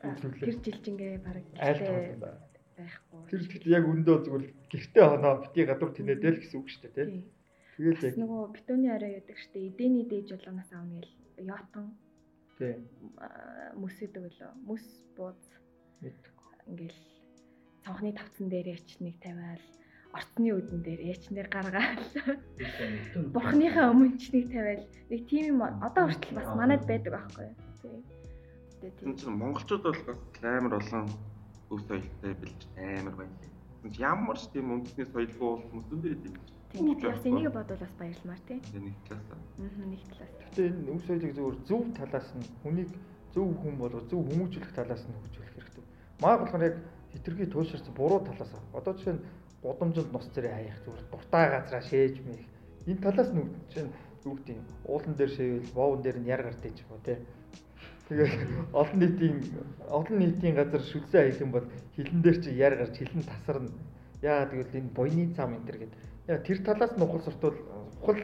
[0.07, 2.47] Үгүй Тэр жил чингээ баг айл гэртээ
[2.79, 3.21] байхгүй.
[3.27, 7.27] Тэр ихтэй яг өндөө зүгээр гэртээ хоноо бити гадуур тинэдэл гэсэн үг шүү дээ тий.
[7.75, 11.15] Тэгэл яг нөгөө битүүний орой яадаг штэ эдэний дээж болгоноос аавна гэл.
[11.43, 11.87] Яотон
[12.59, 12.75] тий.
[13.75, 14.51] мөсөдөг лөө.
[14.63, 14.87] Мөс
[15.19, 15.43] бууз
[16.71, 17.01] ингээл
[17.83, 19.63] цонхны тавцан дээр яч нэг тавиал
[20.13, 22.05] орцны үдэн дээр яч нэг гаргаал.
[23.35, 24.85] Бурхныхаа өмнө ч нэг тавиал.
[25.11, 28.03] Нэг тийм юм одоо хүртэл бас манайд байдаг байхгүй юу?
[28.81, 31.07] Тийм чинь монголчууд бол бас амар олон
[31.71, 33.37] өв соёлтой бэлж амар байна.
[33.99, 36.35] Ямар ч тийм үндэсний соёлгүй бол хүмүүстэй байдаг.
[36.73, 38.59] тийм гэтэл бас энийг бодвол бас баярламар тий.
[38.61, 42.91] Тэгээ нэг талаас аа нэг талаас Гэтэ энэ үе соёлыг зөвхөн зөв талаас нь хүнийг
[43.35, 45.85] зөв хүн болго зөв хүмүүжүүлэх талаас нь хөгжүүлэх хэрэгтэй.
[46.21, 46.77] Маа болохоор яг
[47.13, 48.53] хитрхи туйлширсан буруу талаас.
[48.53, 48.79] Аа.
[48.79, 49.25] Одоо жишээ нь
[49.63, 52.43] гудамжинд нус зэрэг хаях зүгээр дуртай газараа шээж мэх.
[52.87, 53.93] Энэ талаас нь жишээ нь
[54.25, 57.19] юу гэдэг юм уулан дээр шээвэл воовн дээр нь яр гартыг ч юм уу те.
[58.09, 58.33] Тэгээд
[58.73, 59.37] олон нийтийн
[59.91, 61.67] олон нийтийн газар шүлзээ аялах юм бол
[61.97, 63.71] хилэн дээр чи яр гарч хилэн тасарна.
[64.23, 66.01] Яа тэгвэл энэ буйны зам энэ төр гэдэг.
[66.31, 67.59] Яа тэр талаас нь ухал суртвал
[68.01, 68.21] ухал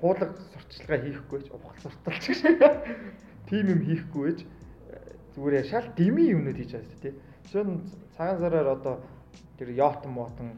[0.00, 2.40] хуулаг сурталчилгаа хийхгүй ч ухал сурталч гэж.
[3.48, 4.38] Тим юм хийхгүй гэж
[5.34, 7.14] зүгээр шал дими юмнууд хийж байгаа шүү дээ.
[7.66, 7.82] Нь
[8.14, 8.94] цагаан сараар одоо
[9.60, 10.48] тэр яотон мотон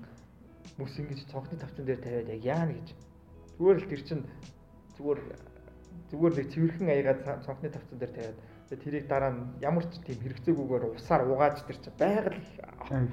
[0.79, 2.89] мөс ингэж цонхны тавцан дээр тавиад яг яана гэж.
[3.59, 4.21] Зүгээр л тэр чин
[4.95, 5.21] зүгээр
[6.15, 8.39] зүгээр нэг цэвэрхэн аягаад цонхны тавцан дээр тавиад
[8.79, 12.41] тэрийг дараа нь ямар ч тийм хэрэгцээгүйгээр усаар угааж тэр чин байгаль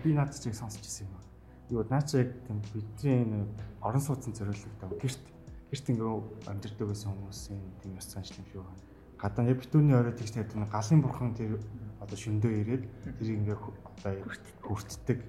[0.05, 1.17] би наад чиг сонсч ирсэн юм.
[1.73, 3.49] Юу наа чи яг тийм бидний
[3.81, 5.23] орон сууцны зориулалтаа гэрт
[5.73, 6.11] гэрт ингээ
[6.47, 8.63] амьдэрдэг байсан хүмүүсийн тийм ёс занш юм шүү.
[9.19, 11.59] Гадаа битүүний орой тавьдаг нэг галын бурхан тэр
[12.09, 12.83] одоо шөндөө ирээд
[13.21, 14.13] тэр ингээ одоо
[14.65, 15.19] хүртдэг.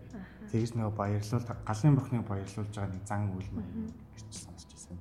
[0.48, 4.96] Тэгж нөгөө баярлуул галын бурхныг баярлуулж байгаа нэг зан үйл маяг гэж сонсч ирсэн.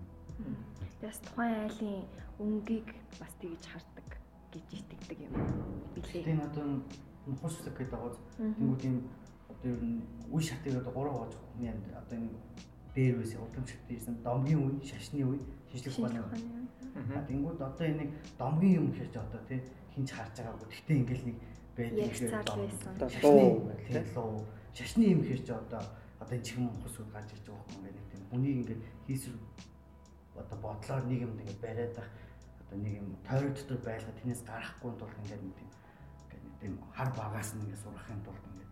[0.99, 2.03] Тэгээс тухайн айлын
[2.43, 4.07] өнгийг бас тэгж хардаг
[4.51, 5.33] гэж итгэдэг юм
[5.95, 6.23] билээ.
[6.27, 6.83] Тийм одоо
[7.23, 8.19] нухус хэсэг гэдэг байгаа.
[8.35, 8.97] Тэнгүүд юм
[9.47, 10.03] одоо ер нь
[10.35, 12.35] үе шатыг одоо гурав гоож хүний амьд одоо энэ
[12.91, 15.39] дээр байсан удамшигт ирсэн домгийн үе, шашны үе,
[15.71, 17.23] шинжлэх ухааны үе.
[17.31, 19.63] Тэнгүүд одоо энийг домгийн юм гэж одоо тий
[19.95, 20.67] хинч харж байгаагүй.
[20.67, 21.37] Гэхдээ ингээл нэг
[21.79, 22.11] байдаг.
[22.95, 24.45] Одоо Шашны луу.
[24.75, 25.83] Шашны юм хэрч одоо
[26.19, 29.37] одоо энэ чихэн хус үд гарч ирж байгаа юм нэг тийм хүний ингээд хийсвэр
[30.35, 32.09] одоо бодлоор нэг юм ингээд бариад байх
[32.59, 35.69] одоо нэг юм тойрог дотор байлгаа тэрнээс гарахгүй тул ингээд нэг тийм
[36.27, 38.71] ингээд нэг тийм хар багаас нь ингээд сурахын тулд ингээд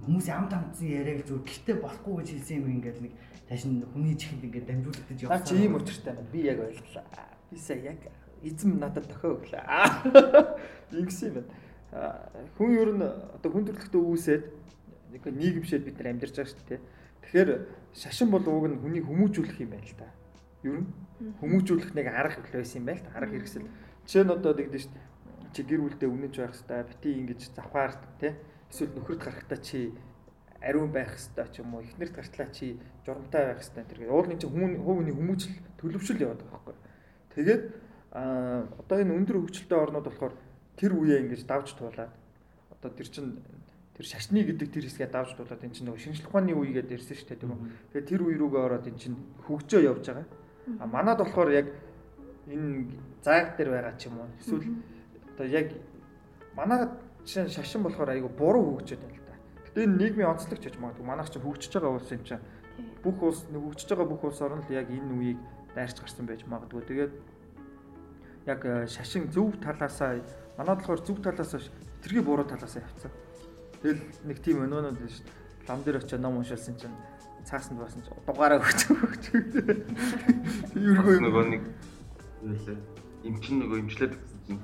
[0.00, 3.12] хүмүүс ам тамцсан яриаг зүр гэхдээ болохгүй гэж хэлсэн юм ингээд нэг
[3.48, 6.32] тааш нь хүний чихэнд ингээд дамжуулагдаж Наа чи ийм учиртай байна.
[6.32, 7.04] Би яг ойлголаа.
[7.52, 8.00] Би сая яг
[8.40, 9.60] эзэм надад тохиоглоо.
[10.96, 11.52] Ингэсэн юм байна.
[11.92, 14.44] Хүн ер нь одоо хүн төрөлхтөө үүсээд
[15.12, 16.80] нэг нийгэмшээд бид нар амьдарч байгаа шүү дээ.
[17.20, 17.50] Тэгэхээр
[17.92, 20.08] шашин бол уг нь хүнийг хүмүүжүүлэх юм байна л та.
[20.64, 20.88] Ер нь
[21.36, 23.16] хүмүүжүүлэх нэг арга байсан юм байна л та.
[23.20, 23.68] Арга хэрэгсэл.
[24.08, 25.06] Жишээ нь одоо тэгдэж шүү дээ.
[25.52, 28.32] Чи гэр бүлдээ үнэнч байх хэвээр бити ингэж завхаар тий.
[28.72, 29.92] Эсвэл нөхөрт гарахтаа чи
[30.64, 34.30] ариун байх хэвээр ч юм уу эхнэрт гартлаа чи журамтай байх хэвээр тэр гээд уул
[34.32, 36.76] энэ чинь хүмүүний хувийн хүмүүжил төлөвшөл яваад байгаа байхгүй.
[37.36, 37.62] Тэгээд
[38.16, 40.34] аа одоо энэ өндөр хөгжилтэй орнууд болохоор
[40.82, 42.10] тэр үеэ ингэж давж туулаад
[42.74, 43.38] одоо тэр чин
[43.94, 47.16] тэр шашны гэдэг тэр хэсгээ давж туулаад энэ чинь нөгөө шинжлэх ухааны үе гэдээ ирсэн
[47.22, 47.60] шүү дээ тийм үү.
[47.94, 49.16] Тэгээд тэр үе рүүгээ ороод энэ чинь
[49.46, 50.26] хөгжөө явж байгаа.
[50.82, 51.70] А манад болохоор яг
[52.50, 52.90] энэ
[53.22, 54.66] зааг дээр байгаа ч юм уу эсвэл
[55.38, 55.68] одоо яг
[56.58, 56.90] манайд
[57.22, 59.38] жишээ шашин болохоор айгу буруу хөгжөөд байна л да.
[59.70, 62.42] Гэтэ энэ нийгмийн онцлогч гэж магадгүй манайх чинь хөгжиж байгаа улс юм чинь
[63.06, 65.38] бүх улс нэг хөгжиж байгаа бүх улс орн л яг энэ үеийг
[65.78, 66.82] дайрч гарсан байж магадгүй.
[66.82, 67.12] Тэгээд
[68.46, 70.18] яг э, шашин зөв талаасаа
[70.58, 71.60] манайд болохоор зөв талаасаа
[72.02, 73.12] тэрхий буруу талаасаа явцсан.
[73.82, 75.68] Тэгэл нэг тийм өнөөнүүд байна шүү дээ.
[75.68, 76.96] Лам дээр очиж ном уншилсан чинь
[77.44, 79.24] цаасанд басан чинь дугаараа өгч өгч.
[80.76, 81.62] Юургүй нөгөө нэг
[82.42, 82.78] юу лээ.
[83.26, 84.58] Имчин нөгөө имчлээд гэсэн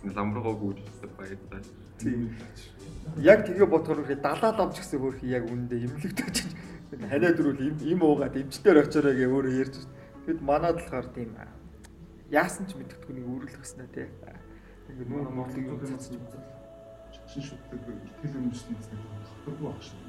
[0.00, 1.62] чинь ламруугаа гүйжсэн баярлалаа.
[1.98, 2.32] Тийм.
[3.20, 6.36] Яг тэгээ бодохоор үхээ далаад авч гисэн хөрхи яг үнэндээ имлэгдэж
[7.02, 9.92] ханаа дөрүүл им уугаад имчтэр очоорой гэ өөрөө ярьж байна.
[10.26, 11.30] Тэгэд манад болохоор тийм
[12.30, 14.06] яасан ч мэддэхгүй нэг үүрэл өгснэ тий.
[14.88, 16.44] Ингээ нүүр морлыг юу цацж үзэл.
[17.30, 19.00] Шин шүтдэг ихтгэл өмчсөн бас нэг
[19.64, 20.00] баг шүү.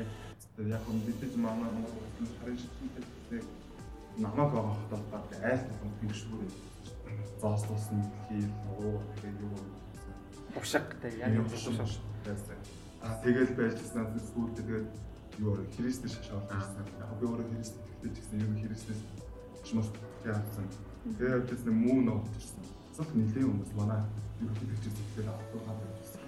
[0.00, 0.08] Яг
[0.56, 3.44] тэр яг юм бид манай хүмүүс харин шилжүүлдэг
[4.18, 6.40] намайг байгаа хатаа айл болох юм шүү.
[7.40, 8.44] Зоослуулс нь хий
[8.80, 9.56] уу тэгээ юу
[10.54, 11.88] бушаг те яг юм бушаг.
[13.02, 14.88] А тэгэл байжснаа сүүлд тэгээд
[15.40, 16.84] юу христээр шашаалж байсан.
[17.00, 19.00] Яг би өөрөө христээр тэгтэж гэсэн юм христээс
[19.64, 19.90] чимээс
[20.24, 20.68] яасан.
[21.18, 22.62] Тэгээд тэс нэг нөө ирсэн.
[22.96, 24.00] Цог нилийн хүмүүс манай
[24.40, 25.48] юу хэлчихсэн тэгэхээр авах
[25.92, 26.22] байсан.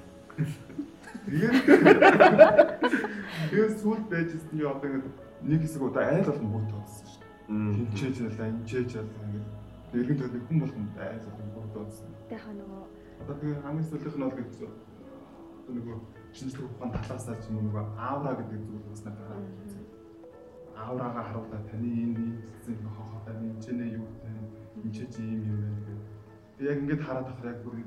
[3.50, 5.10] Тэгээд сүүлд байжсэн юу одоо ингэ
[5.44, 7.22] нэг хэсэг удаа айл болон бүгд тооцсон шүү.
[7.48, 9.50] Хинчээж ялаа, инчээж ялаа ингэ.
[9.92, 12.08] Нэгэн төрлийн хүн болгон айл болон бүгд тооцсон.
[12.32, 12.82] яг нөгөө
[13.24, 15.96] Одоо тэгээ хамгийн сүүлийнх нь бол гэж одоо нөгөө
[16.36, 19.28] шинжлэх ухаан талаасаа ч юм уу нөгөө аавра гэдэг зүйл бас надад
[20.76, 22.24] ааврагаа харуулаад таны энэ
[22.96, 24.44] хохоо таны энэ ч нэ юу тань
[24.76, 26.13] энэ ч чи юм юм байна гэх.
[26.60, 27.82] Яг ингэж хараад ахаар яг бүр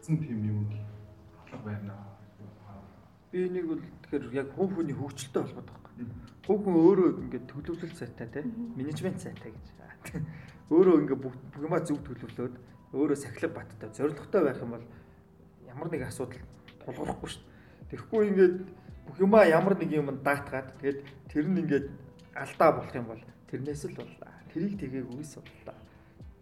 [0.00, 1.94] цэн тийм юм бодлого байна.
[3.30, 6.06] Би энийг бол тэгэхээр яг хүн хүний хөгжилтэй холбоотой байхгүй.
[6.46, 8.42] Хүн хүн өөрөө ингээд төлөвлөлт сайтай те
[8.74, 9.66] менежмент сайтай гэж.
[10.74, 12.54] Өөрөө ингээд бүх юмаа зөв төлөвлөөд
[12.94, 14.86] өөрөө сахилга баттай зоригтой байх юм бол
[15.66, 16.42] ямар нэг асуудал
[16.82, 17.90] тулгарахгүй шүү дээ.
[17.90, 18.56] Тэгэхгүй ингээд
[19.06, 21.86] бүх юмаа ямар нэг юм даатгаад тэгээд тэр нь ингээд
[22.34, 24.32] алдаа болох юм бол тэрнээс л боллаа.
[24.54, 25.78] Тэрийг тэгээгүйс боллаа.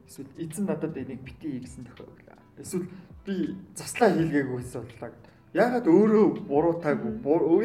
[0.09, 2.41] Эсвэл эзэн надад энийг битгий гэсэн тохиоглоо.
[2.57, 2.89] Эсвэл
[3.27, 5.33] би заслаа хийлгээгүйс боллаа гэдэг.
[5.53, 7.13] Ягаад өөрөө буруутаагүй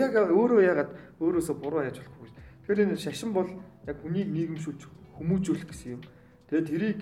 [0.03, 0.91] яг өөрөө ягаад
[1.23, 2.29] өөрөөсөө буруу яаж болохгүй.
[2.67, 3.47] Тэгэхээр энэ шашин бол
[3.87, 4.81] яг хүнийг нийгэмшүүлж
[5.19, 6.01] хүмүүжүүлэх гэсэн юм.
[6.51, 6.99] Тэгээд тэрийг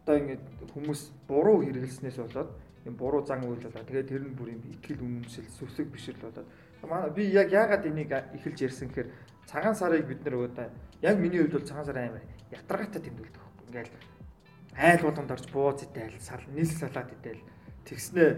[0.00, 2.50] одоо ингээд хүмүүс буруу хэрэглэснээс болоод
[2.88, 3.84] юм буруу зан үйл болоо.
[3.84, 6.48] Тэгээд тэр нь бүр юм итгэл үнэмшил сүсэг бишрэл болоод
[6.88, 9.08] манай би яг ягаад энийг эхэлж ярьсан гэхээр
[9.46, 10.66] цагаан сарыг бид нар одоо
[11.00, 13.42] яг миний хувьд бол цагаан сар амар ятаргаатай тэмдэглэдэг.
[13.68, 13.90] Ингээл
[14.76, 17.42] айл болгонд орж бууз идээл сал нийл салаад идээл
[17.84, 18.30] тэгснээ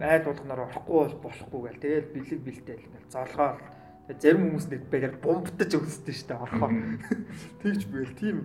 [0.00, 1.82] айл болгоноор орохгүй бол болохгүй гэл.
[1.82, 3.60] Тэгэл бэлэг бэлтэл ингээл золгоол.
[4.08, 6.72] Зарим хүмүүс нэг байгаад бомбтаж өгсдөө штэ орхоо
[7.60, 8.36] тэгж бийл тийм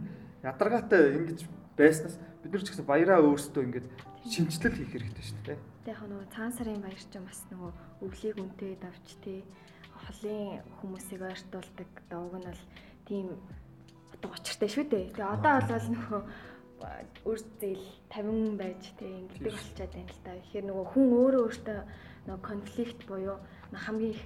[0.43, 1.47] ядаргаатай ингэж
[1.79, 3.85] байснаас бид нар ч гэсэн баяраа өөрсдөө ингэж
[4.27, 5.59] шинжилэл хийх хэрэгтэй шүү дээ.
[5.87, 7.71] яг нөгөө цаан сарын баяр чинь бас нөгөө
[8.03, 9.39] өвлийг үнтэй давч тий.
[10.03, 12.63] Холын хүмүүсийг ойртуулдаг дууг нь бол
[13.07, 13.27] тийм
[14.11, 15.15] одоо учиртай шүү дээ.
[15.15, 16.21] Тэгээ одоо бол нөгөө
[17.25, 20.31] үр зээл 50 байж тий ингэдэг болчиход байна л та.
[20.37, 21.79] Тэгэхээр нөгөө хүн өөрөө өөртөө
[22.27, 23.37] нөгөө конфликт буюу
[23.71, 24.17] хамгийн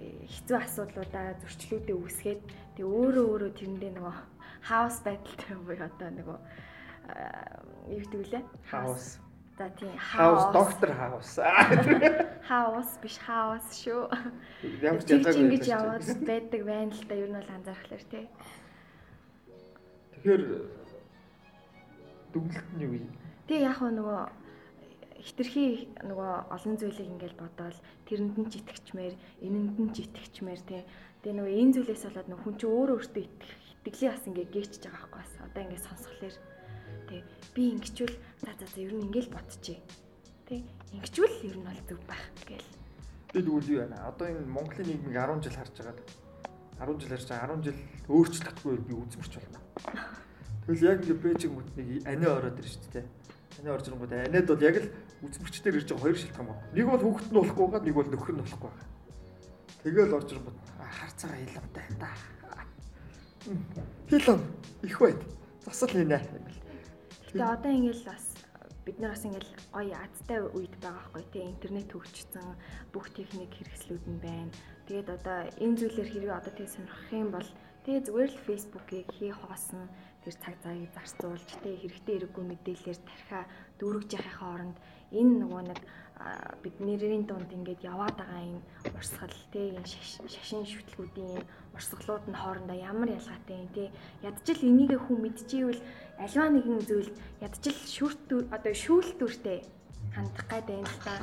[0.00, 2.40] хэцүү асуудлуудаа зөрчлүүдээ үүсгээд
[2.76, 4.14] тэгээ өөрөө өөрөө тэрэндээ нөгөө
[4.68, 6.38] хаус байдалтай буюу одоо нөгөө
[7.92, 8.42] юу гэдэг вүлээ?
[8.70, 9.18] Хаус.
[9.58, 11.30] За тийм Хаус доктор хаус.
[12.48, 14.08] хаус биш хаус шүү.
[14.80, 18.24] Тэгж ялгаагүй ингэж яваад байдаг байна л да ер нь бол анзаархлаар тий.
[20.16, 20.42] Тэгэхээр
[22.32, 23.12] дүгнэлт нь юу юм?
[23.46, 24.20] Тэгээ яг хөө нөгөө
[25.22, 27.78] хитрхи нөгөө олон зүйлийг ингээл бодоол
[28.10, 29.14] тэрэнд нь ч итгэчмээр,
[29.46, 30.82] энэнд нь ч итгэчмээр тий.
[31.22, 34.82] Тэгээ нөгөө энэ зүйлээс болоод нөгөө хүн чинь өөрөө өөртөө итгэх итгэлийн бас ингээ гээчж
[34.82, 35.32] байгаа байхгүй бас.
[35.46, 36.36] Одоо ингээ сонсхолоор
[37.06, 37.20] тий
[37.54, 39.82] би ингэчүүл за за за ер нь ингээл бодчихъя.
[40.46, 40.60] Тий
[40.94, 42.70] ингэчүүл ер нь бол зөв байх гээл.
[43.34, 43.96] Би тэгвэл юу байна?
[44.10, 46.00] Одоо энэ Монголын нийгмийг 10 жил харж байгаад
[46.82, 47.78] 10 жил харж байгаа 10 жил
[48.10, 49.60] өөрчлөгдөхгүй би үзмэрч байна.
[50.62, 53.06] Тэгвэл яг ингээ бэжиг мөтнийг ани ороод ирж шүү дээ.
[53.58, 54.88] Ани орж ирэнгүүт анид бол яг л
[55.26, 56.70] үзмэрчдэр ирж байгаа хоёр шалтгаан байна.
[56.70, 58.88] Нэг бол хүүхэд нь болохгүй байгаа, нэг бол нөхөр нь болохгүй байгаа.
[59.82, 62.10] Тэгэл орж ирэнгүүт харцаа иламтай та.
[64.06, 64.40] Хилэн
[64.86, 65.20] их байд.
[65.66, 66.22] Засал хийнэ.
[67.32, 68.24] Тэгээ одоо ингээл бас
[68.86, 72.46] бид нар бас ингээл гоё азтай үед байгаа байхгүй тий интернет хөгжсөн
[72.94, 74.52] бүх техник хэрэгслүүд нь байна.
[74.86, 77.48] Тэгээд одоо энэ зүйлээр хэрэг одоо тий сонирхох юм бол
[77.86, 79.86] тэгээ зүгээр л фейсбુકийг хий хоосон
[80.24, 83.42] тэр цаг цагийг зарцуулж тий хэрэгтэй хэрэггүй мэдээлэлээр тархиа
[83.78, 84.76] дүүргэж яхахын оронд
[85.12, 85.80] энэ нөгөө нэг
[86.62, 88.62] бидний дунд ингээд яваад байгаа энэ
[88.96, 89.88] урсгал тий энэ
[90.30, 91.42] шашин шүтлгүүдийн
[91.74, 93.88] урсгалууд нь хоорондоо ямар ялгаатай юм тий
[94.22, 95.82] ядчил энийг хүн мэдчихвэл
[96.22, 97.10] альва нэгэн зүйл
[97.46, 99.58] ядчил шүрт одоо шүүлтүүртэй
[100.14, 101.14] хандах гад байна л та.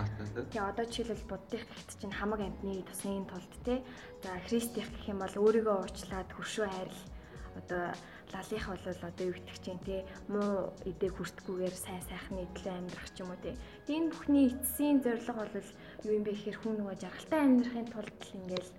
[0.52, 3.80] Тэгээ одоо жишээлбэл буддих гихт чинь хамаг амьтны тусын тулд тий
[4.24, 7.00] за христих гэх юм бол өөрийгөө уучлаад хөршөө хайрл
[7.60, 7.86] одоо
[8.34, 13.18] лалих бол одоо юу гэдэг чинь тий муу эдэг хүртгүүгээр сайн сайхны төлөө амьдрах ч
[13.26, 13.56] юм уу тий.
[13.90, 15.70] Энэ бүхний эцсийн зорилго бол
[16.06, 18.72] юу юм бэ гэхээр хүн нөгөө жаргалтай амьдрахын тулд л ингээл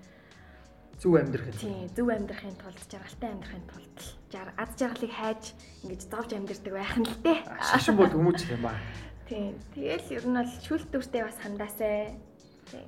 [1.01, 1.57] Зөв амьдрах юм.
[1.59, 3.97] тий зөв амьдрахын тулд жаргалтай амьдрахын тулд
[4.61, 5.43] аз жаргалыг хайж
[5.83, 7.39] ингэж зовж амьдрдаг байх нь л дээ.
[7.73, 8.77] Шашин бол хүмүүж юм ба.
[9.27, 9.57] Тий.
[9.75, 12.15] Тэгэл ер нь бол шүүлтүүртэй бас хандаасай.
[12.71, 12.85] Тий.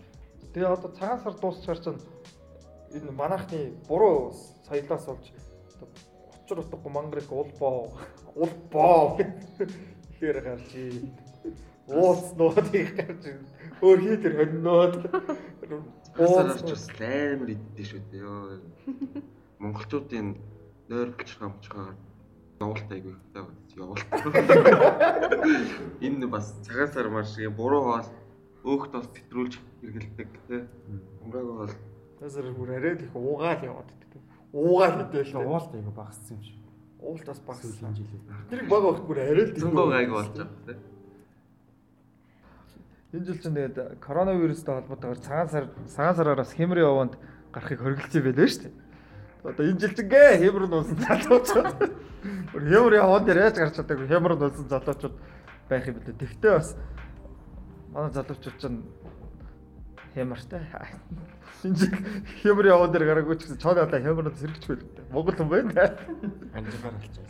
[0.54, 1.98] Тэгээ одоо цагаан сар дуусчаар чинь
[2.94, 4.30] энэ манайхны буруу
[4.68, 5.26] соёлоос болж
[6.52, 7.88] учир утга мангрыг улбоо
[8.34, 11.12] улбоо гэхээр гарч ий.
[11.88, 13.48] ууцнууд их гарч ирнэ.
[13.80, 14.94] Өөр хий тэр хонноод
[16.18, 18.20] Ууцаарч бас амар иддэг шүү дээ.
[18.20, 18.60] Йоо.
[19.58, 20.36] Монголчуудын
[20.88, 21.96] нойр болчих амчгаа
[22.60, 23.60] явуулт айгүй ихтэй байна.
[23.76, 24.08] Явуулт.
[26.04, 28.08] Энэ бас цагаасаар маш юм буруу хоол
[28.64, 30.62] өөхт бас петрүүлж хэргэлдэг тий.
[31.24, 31.74] Умраагүй бол
[32.20, 34.22] Тэсэр бүр арайд их уугаал яваад иддэг.
[34.52, 36.56] Уугаал идэл л Уулт айгу багассан юм шиг.
[37.02, 37.60] уулт бас.
[37.60, 38.24] Сүүлийн жилүүд.
[38.50, 40.76] Тэр баг багт бүр арайд зөнгөө гайг болж байгаа тий.
[43.12, 47.18] Энэ жил чинь тэгээд коронавирустай холбоотойгоор цагаан сар цагаан сараас хэмрийн яванд
[47.52, 48.72] гарахыг хориглож байлаа шүү дээ.
[49.44, 51.70] Одоо энэ жил чинь гээ хэмрэн нуусан залуучууд.
[52.52, 55.16] Бүр хэмрийн яванд дээр яаж гарч чадаагүй хэмрэн нуусан залуучууд
[55.68, 56.20] байх юм билээ.
[56.22, 56.68] Тэгтээ бас
[57.92, 58.80] манай залуучууд чинь
[60.14, 60.62] хэмэртэй.
[61.62, 61.94] Жил
[62.42, 65.06] хэмрийн яванд дээр гараагүй ч гэсэн чод одоо хэмрэн сэргэж байлаа.
[65.14, 65.94] Монгол хүн байна.
[66.58, 67.22] Анжигаар байгаа.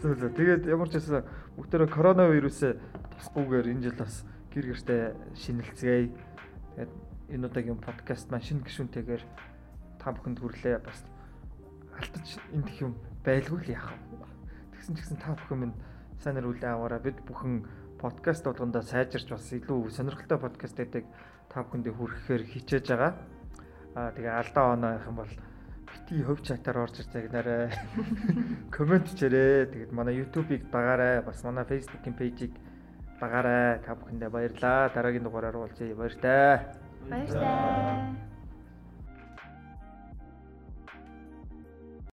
[0.00, 0.32] Зөв зөв.
[0.32, 1.28] Тэгээд ямар ч байсан
[1.60, 2.72] бүгдээрээ коронавирусээ
[3.20, 5.02] тусгүйгээр энэ жил бас гэр гэртээ
[5.36, 6.08] шинэлцгээе.
[6.72, 6.92] Тэгээд
[7.36, 9.22] энэ удаагийн подкаст маань шинэ гишүүнтэйгээр
[10.00, 11.04] та бүхэнд хүрлээ бас
[12.00, 12.96] алтаж энэ гэх юм
[13.28, 14.24] байлгүй л яах вэ?
[14.72, 15.76] Тэгсэн ч гэсэн та бүхэн минь
[16.16, 17.68] сайн нэр үлээ аваараа бид бүхэн
[18.00, 21.04] подкаст болгондоо сайжирч бас илүү сонирхолтой подкаст гэдэг
[21.52, 23.12] та бүхэндээ хүрэхээр хичээж байгаа.
[23.94, 25.32] Аа тэгээ алдаа оноо явах юм бол
[25.84, 27.68] бити хөв чатаар орж ир загнаарай.
[28.74, 29.68] Комент хийрээ.
[29.68, 31.20] Тэгээд манай YouTube-ыг дагаарай.
[31.20, 32.52] Бас манай Facebook-ийн пэйжийг
[33.20, 33.84] дагаарай.
[33.84, 34.90] Та бүхэндээ баярлалаа.
[34.96, 35.92] Дараагийн дугаараар уулзъя.
[35.94, 36.72] Баяр таа.
[37.10, 38.31] Баярлалаа.